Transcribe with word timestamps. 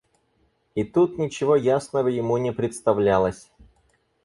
И 0.73 0.83
тут 0.83 1.19
ничего 1.19 1.55
ясного 1.55 2.07
ему 2.07 2.37
не 2.37 2.51
представлялось. 2.51 3.51